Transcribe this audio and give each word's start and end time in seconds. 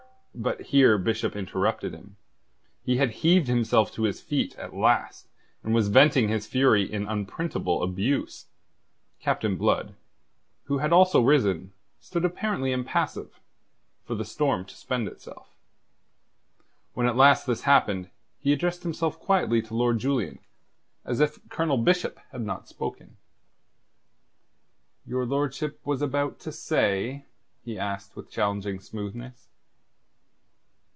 But 0.33 0.61
here 0.67 0.97
Bishop 0.97 1.35
interrupted 1.35 1.93
him. 1.93 2.15
He 2.83 2.95
had 2.97 3.11
heaved 3.19 3.47
himself 3.49 3.91
to 3.91 4.03
his 4.03 4.21
feet, 4.21 4.55
at 4.57 4.73
last, 4.73 5.27
and 5.61 5.73
was 5.73 5.89
venting 5.89 6.29
his 6.29 6.47
fury 6.47 6.89
in 6.91 7.05
unprintable 7.05 7.83
abuse. 7.83 8.45
Captain 9.19 9.57
Blood, 9.57 9.93
who 10.63 10.77
had 10.77 10.93
also 10.93 11.19
risen, 11.21 11.73
stood 11.99 12.23
apparently 12.23 12.71
impassive, 12.71 13.41
for 14.05 14.15
the 14.15 14.23
storm 14.23 14.63
to 14.65 14.75
spend 14.75 15.09
itself. 15.09 15.49
When 16.93 17.07
at 17.07 17.17
last 17.17 17.45
this 17.45 17.63
happened, 17.63 18.09
he 18.39 18.53
addressed 18.53 18.83
himself 18.83 19.19
quietly 19.19 19.61
to 19.63 19.75
Lord 19.75 19.99
Julian, 19.99 20.39
as 21.03 21.19
if 21.19 21.39
Colonel 21.49 21.77
Bishop 21.77 22.17
had 22.31 22.41
not 22.41 22.69
spoken. 22.69 23.17
"Your 25.05 25.25
lordship 25.25 25.81
was 25.85 26.01
about 26.01 26.39
to 26.39 26.53
say?" 26.53 27.25
he 27.63 27.77
asked, 27.77 28.15
with 28.15 28.31
challenging 28.31 28.79
smoothness. 28.79 29.49